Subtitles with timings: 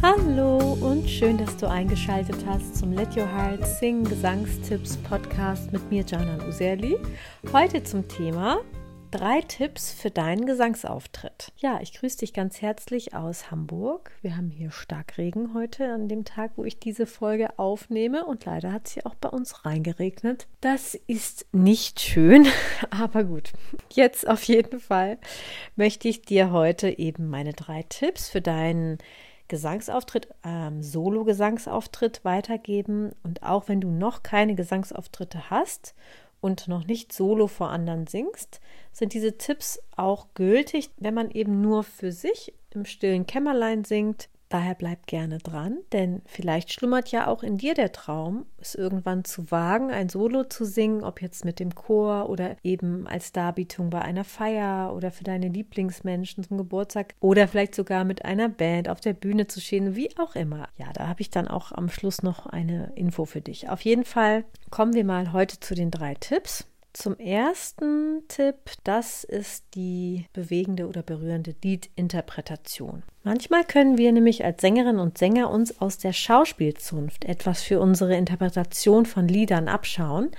[0.00, 5.90] Hallo und schön, dass du eingeschaltet hast zum Let Your Heart Sing Gesangstipps Podcast mit
[5.90, 6.96] mir, Janan Userli.
[7.52, 8.60] Heute zum Thema
[9.10, 11.52] drei Tipps für deinen Gesangsauftritt.
[11.56, 14.12] Ja, ich grüße dich ganz herzlich aus Hamburg.
[14.22, 18.72] Wir haben hier Starkregen heute an dem Tag, wo ich diese Folge aufnehme und leider
[18.72, 20.46] hat es hier auch bei uns reingeregnet.
[20.60, 22.46] Das ist nicht schön,
[22.90, 23.52] aber gut.
[23.92, 25.18] Jetzt auf jeden Fall
[25.74, 29.18] möchte ich dir heute eben meine drei Tipps für deinen Gesangsauftritt,
[30.44, 33.12] ähm, Solo-Gesangsauftritt weitergeben.
[33.22, 35.94] Und auch wenn du noch keine Gesangsauftritte hast
[36.40, 38.60] und noch nicht solo vor anderen singst,
[38.92, 44.28] sind diese Tipps auch gültig, wenn man eben nur für sich im stillen Kämmerlein singt,
[44.48, 49.24] Daher bleib gerne dran, denn vielleicht schlummert ja auch in dir der Traum, es irgendwann
[49.24, 53.90] zu wagen, ein Solo zu singen, ob jetzt mit dem Chor oder eben als Darbietung
[53.90, 58.88] bei einer Feier oder für deine Lieblingsmenschen zum Geburtstag oder vielleicht sogar mit einer Band
[58.88, 60.68] auf der Bühne zu stehen, wie auch immer.
[60.78, 63.68] Ja, da habe ich dann auch am Schluss noch eine Info für dich.
[63.68, 66.66] Auf jeden Fall kommen wir mal heute zu den drei Tipps.
[66.98, 73.04] Zum ersten Tipp, das ist die bewegende oder berührende Liedinterpretation.
[73.22, 78.16] Manchmal können wir nämlich als Sängerinnen und Sänger uns aus der Schauspielzunft etwas für unsere
[78.16, 80.32] Interpretation von Liedern abschauen,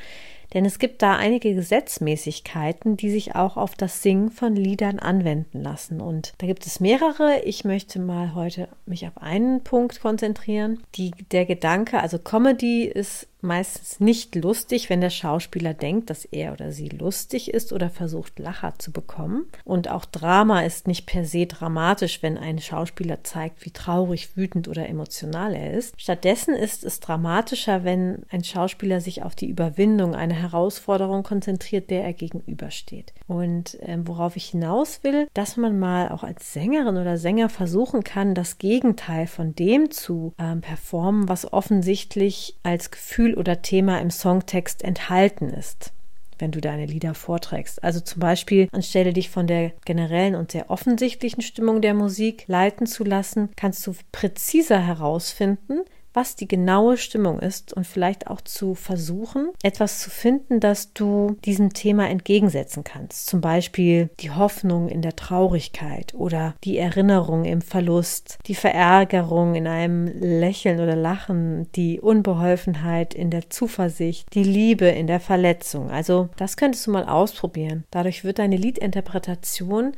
[0.54, 5.62] denn es gibt da einige Gesetzmäßigkeiten, die sich auch auf das Singen von Liedern anwenden
[5.62, 6.02] lassen.
[6.02, 7.40] Und da gibt es mehrere.
[7.46, 10.84] Ich möchte mal heute mich auf einen Punkt konzentrieren.
[10.96, 16.54] Die, der Gedanke, also Comedy ist meistens nicht lustig, wenn der Schauspieler denkt, dass er
[16.54, 19.46] oder sie lustig ist oder versucht, Lacher zu bekommen.
[19.64, 24.68] Und auch Drama ist nicht per se dramatisch, wenn ein Schauspieler zeigt, wie traurig, wütend
[24.68, 26.00] oder emotional er ist.
[26.00, 32.04] Stattdessen ist es dramatischer, wenn ein Schauspieler sich auf die Überwindung einer Herausforderung konzentriert, der
[32.04, 33.14] er gegenübersteht.
[33.28, 38.04] Und äh, worauf ich hinaus will, dass man mal auch als Sängerin oder Sänger versuchen
[38.04, 44.00] kann, das Gegenteil von dem zu äh, performen, was offensichtlich als Gefühl Gefühl oder Thema
[44.00, 45.94] im Songtext enthalten ist
[46.42, 47.84] wenn du deine Lieder vorträgst.
[47.84, 52.88] Also zum Beispiel, anstelle dich von der generellen und sehr offensichtlichen Stimmung der Musik leiten
[52.88, 55.82] zu lassen, kannst du präziser herausfinden,
[56.20, 61.38] was die genaue Stimmung ist und vielleicht auch zu versuchen, etwas zu finden, das du
[61.46, 63.28] diesem Thema entgegensetzen kannst.
[63.28, 69.66] Zum Beispiel die Hoffnung in der Traurigkeit oder die Erinnerung im Verlust, die Verärgerung in
[69.66, 75.90] einem Lächeln oder Lachen, die Unbeholfenheit in der Zuversicht, die Liebe in der Verletzung.
[75.90, 77.86] Also das könntest du mal ausprobieren.
[77.92, 79.94] Dadurch wird deine Liedinterpretation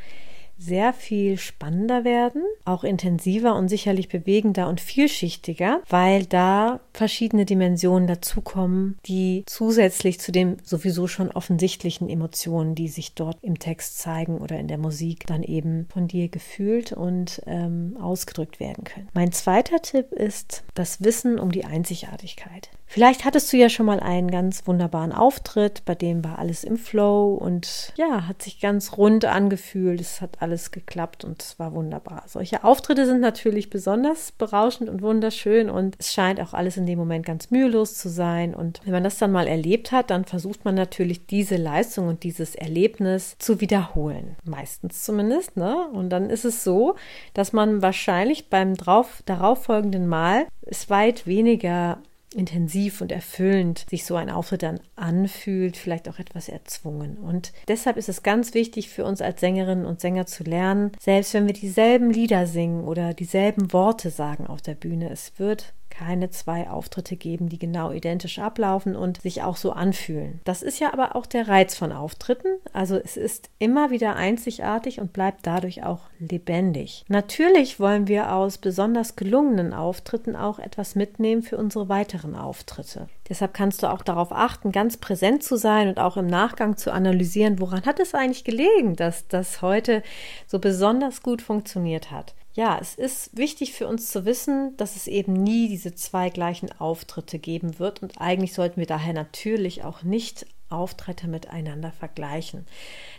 [0.62, 8.08] sehr viel spannender werden, auch intensiver und sicherlich bewegender und vielschichtiger, weil da verschiedene Dimensionen
[8.08, 14.38] dazukommen, die zusätzlich zu den sowieso schon offensichtlichen Emotionen, die sich dort im Text zeigen
[14.38, 19.10] oder in der Musik, dann eben von dir gefühlt und ähm, ausgedrückt werden können.
[19.14, 22.70] Mein zweiter Tipp ist das Wissen um die Einzigartigkeit.
[22.92, 26.76] Vielleicht hattest du ja schon mal einen ganz wunderbaren Auftritt, bei dem war alles im
[26.76, 30.02] Flow und ja, hat sich ganz rund angefühlt.
[30.02, 32.24] Es hat alles geklappt und es war wunderbar.
[32.28, 37.00] Solche Auftritte sind natürlich besonders berauschend und wunderschön und es scheint auch alles in dem
[37.00, 38.54] Moment ganz mühelos zu sein.
[38.54, 42.24] Und wenn man das dann mal erlebt hat, dann versucht man natürlich diese Leistung und
[42.24, 44.36] dieses Erlebnis zu wiederholen.
[44.44, 45.88] Meistens zumindest, ne?
[45.94, 46.96] Und dann ist es so,
[47.34, 52.00] dass man wahrscheinlich beim drauf, darauffolgenden Mal es weit weniger
[52.34, 57.18] intensiv und erfüllend sich so ein Auftritt dann anfühlt, vielleicht auch etwas erzwungen.
[57.18, 61.34] Und deshalb ist es ganz wichtig für uns als Sängerinnen und Sänger zu lernen, selbst
[61.34, 66.32] wenn wir dieselben Lieder singen oder dieselben Worte sagen auf der Bühne, es wird keine
[66.32, 70.42] zwei Auftritte geben, die genau identisch ablaufen und sich auch so anfühlen.
[70.46, 72.48] Das ist ja aber auch der Reiz von Auftritten.
[72.74, 77.06] Also es ist immer wieder einzigartig und bleibt dadurch auch lebendig.
[77.08, 83.08] Natürlich wollen wir aus besonders gelungenen Auftritten auch etwas mitnehmen für unsere weiteren Auftritte.
[83.30, 86.92] Deshalb kannst du auch darauf achten, ganz präsent zu sein und auch im Nachgang zu
[86.92, 90.04] analysieren, woran hat es eigentlich gelegen, dass das heute
[90.48, 95.08] so besonders gut funktioniert hat ja, es ist wichtig für uns zu wissen, dass es
[95.08, 100.04] eben nie diese zwei gleichen Auftritte geben wird und eigentlich sollten wir daher natürlich auch
[100.04, 102.66] nicht Auftritte miteinander vergleichen.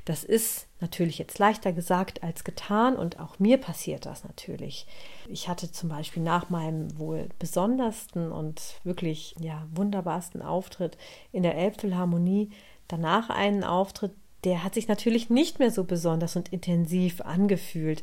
[0.04, 4.86] Das ist natürlich jetzt leichter gesagt als getan und auch mir passiert das natürlich.
[5.28, 10.96] Ich hatte zum Beispiel nach meinem wohl besondersten und wirklich ja wunderbarsten Auftritt
[11.30, 12.50] in der Elbphilharmonie
[12.88, 14.12] danach einen Auftritt,
[14.44, 18.02] der hat sich natürlich nicht mehr so besonders und intensiv angefühlt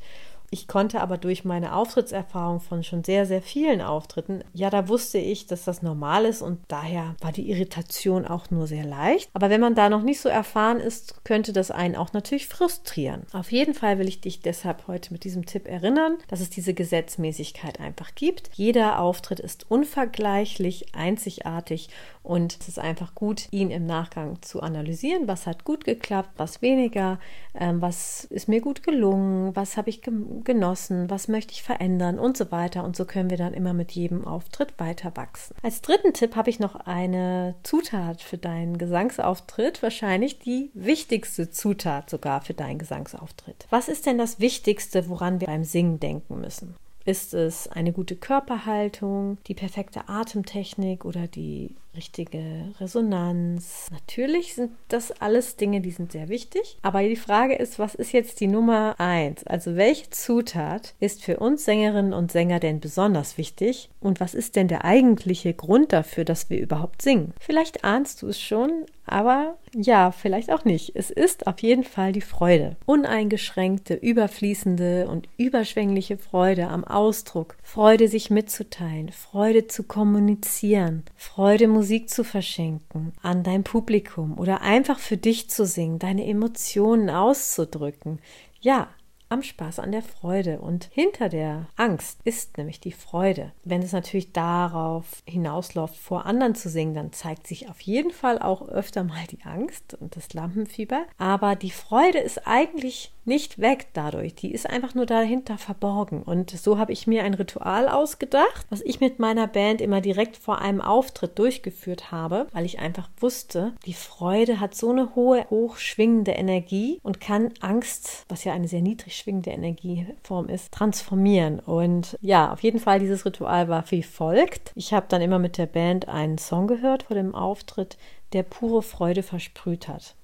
[0.52, 5.18] Ich konnte aber durch meine Auftrittserfahrung von schon sehr, sehr vielen Auftritten, ja, da wusste
[5.18, 9.30] ich, dass das normal ist und daher war die Irritation auch nur sehr leicht.
[9.34, 13.24] Aber wenn man da noch nicht so erfahren ist, könnte das einen auch natürlich frustrieren.
[13.34, 16.74] Auf jeden Fall will ich dich deshalb heute mit diesem Tipp erinnern, dass es diese
[16.74, 18.50] Gesetzmäßigkeit einfach gibt.
[18.54, 21.90] Jeder Auftritt ist unvergleichlich, einzigartig
[22.24, 25.28] und es ist einfach gut, ihn im Nachgang zu analysieren.
[25.28, 27.20] Was hat gut geklappt, was weniger,
[27.54, 30.02] ähm, was ist mir gut gelungen, was habe ich
[30.44, 32.84] genossen, was möchte ich verändern und so weiter.
[32.84, 35.56] Und so können wir dann immer mit jedem Auftritt weiter wachsen.
[35.62, 42.10] Als dritten Tipp habe ich noch eine Zutat für deinen Gesangsauftritt, wahrscheinlich die wichtigste Zutat
[42.10, 43.66] sogar für deinen Gesangsauftritt.
[43.70, 46.76] Was ist denn das Wichtigste, woran wir beim Singen denken müssen?
[47.06, 53.88] Ist es eine gute Körperhaltung, die perfekte Atemtechnik oder die richtige Resonanz.
[53.92, 56.78] Natürlich sind das alles Dinge, die sind sehr wichtig.
[56.82, 59.44] Aber die Frage ist, was ist jetzt die Nummer eins?
[59.46, 63.90] Also welche Zutat ist für uns Sängerinnen und Sänger denn besonders wichtig?
[64.00, 67.34] Und was ist denn der eigentliche Grund dafür, dass wir überhaupt singen?
[67.40, 70.96] Vielleicht ahnst du es schon, aber ja, vielleicht auch nicht.
[70.96, 72.76] Es ist auf jeden Fall die Freude.
[72.86, 77.56] Uneingeschränkte, überfließende und überschwängliche Freude am Ausdruck.
[77.64, 79.12] Freude, sich mitzuteilen.
[79.12, 81.04] Freude zu kommunizieren.
[81.16, 87.10] Freude, Musik zu verschenken an dein Publikum oder einfach für dich zu singen, deine Emotionen
[87.10, 88.20] auszudrücken.
[88.62, 88.90] Ja,
[89.30, 90.60] am Spaß, an der Freude.
[90.60, 93.52] Und hinter der Angst ist nämlich die Freude.
[93.64, 98.40] Wenn es natürlich darauf hinausläuft, vor anderen zu singen, dann zeigt sich auf jeden Fall
[98.40, 101.06] auch öfter mal die Angst und das Lampenfieber.
[101.18, 104.36] Aber die Freude ist eigentlich nicht weg dadurch.
[104.36, 106.24] Die ist einfach nur dahinter verborgen.
[106.24, 110.36] Und so habe ich mir ein Ritual ausgedacht, was ich mit meiner Band immer direkt
[110.36, 115.46] vor einem Auftritt durchgeführt habe, weil ich einfach wusste, die Freude hat so eine hohe,
[115.50, 121.60] hochschwingende Energie und kann Angst, was ja eine sehr niedrig schwingende Energieform ist, transformieren.
[121.60, 124.72] Und ja, auf jeden Fall, dieses Ritual war wie folgt.
[124.76, 127.98] Ich habe dann immer mit der Band einen Song gehört vor dem Auftritt,
[128.34, 130.16] der pure Freude versprüht hat.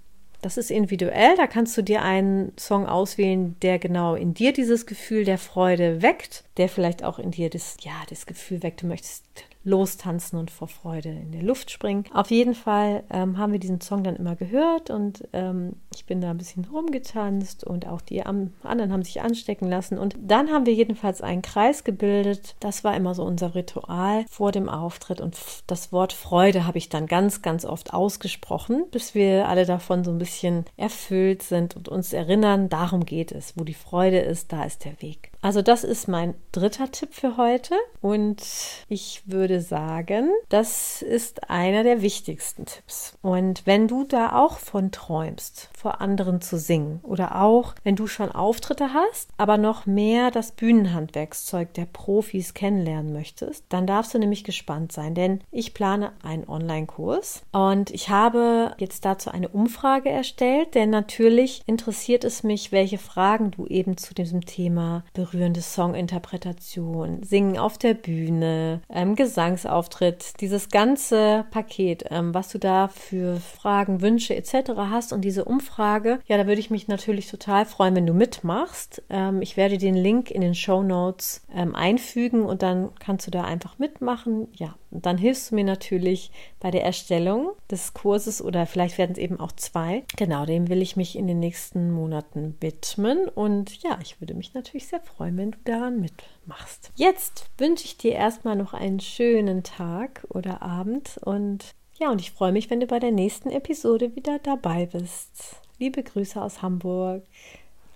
[0.42, 1.36] Das ist individuell.
[1.36, 6.02] Da kannst du dir einen Song auswählen, der genau in dir dieses Gefühl der Freude
[6.02, 9.26] weckt, der vielleicht auch in dir das, ja, das Gefühl weckt, du möchtest
[9.66, 12.06] lostanzen und vor Freude in der Luft springen.
[12.14, 16.22] Auf jeden Fall ähm, haben wir diesen Song dann immer gehört und ähm, ich bin
[16.22, 19.98] da ein bisschen rumgetanzt und auch die anderen haben sich anstecken lassen.
[19.98, 22.56] Und dann haben wir jedenfalls einen Kreis gebildet.
[22.60, 25.36] Das war immer so unser Ritual vor dem Auftritt und
[25.66, 30.12] das Wort Freude habe ich dann ganz, ganz oft ausgesprochen, bis wir alle davon so
[30.12, 33.58] ein bisschen erfüllt sind und uns erinnern, darum geht es.
[33.58, 35.32] Wo die Freude ist, da ist der Weg.
[35.46, 37.76] Also das ist mein dritter Tipp für heute.
[38.02, 38.42] Und
[38.90, 43.16] ich würde sagen, das ist einer der wichtigsten Tipps.
[43.22, 48.08] Und wenn du da auch von träumst, vor anderen zu singen oder auch wenn du
[48.08, 54.18] schon Auftritte hast, aber noch mehr das Bühnenhandwerkszeug der Profis kennenlernen möchtest, dann darfst du
[54.18, 57.44] nämlich gespannt sein, denn ich plane einen Online-Kurs.
[57.52, 63.52] Und ich habe jetzt dazu eine Umfrage erstellt, denn natürlich interessiert es mich, welche Fragen
[63.52, 70.70] du eben zu diesem Thema berührst berührende Songinterpretation, Singen auf der Bühne, ähm, Gesangsauftritt, dieses
[70.70, 74.72] ganze Paket, ähm, was du da für Fragen, Wünsche etc.
[74.90, 79.04] hast und diese Umfrage, ja, da würde ich mich natürlich total freuen, wenn du mitmachst.
[79.10, 83.32] Ähm, ich werde den Link in den Show Notes ähm, einfügen und dann kannst du
[83.32, 84.48] da einfach mitmachen.
[84.54, 86.32] Ja, und dann hilfst du mir natürlich
[86.62, 90.04] bei der Erstellung des Kurses oder vielleicht werden es eben auch zwei.
[90.16, 94.54] Genau, dem will ich mich in den nächsten Monaten widmen und ja, ich würde mich
[94.54, 96.92] natürlich sehr freuen freuen, wenn du daran mitmachst.
[96.96, 102.32] Jetzt wünsche ich dir erstmal noch einen schönen Tag oder Abend und ja, und ich
[102.32, 105.62] freue mich, wenn du bei der nächsten Episode wieder dabei bist.
[105.80, 107.24] Liebe Grüße aus Hamburg.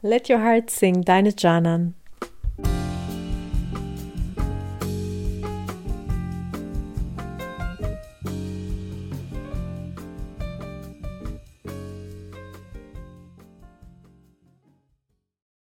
[0.02, 1.96] Let your heart sing, deine Janan.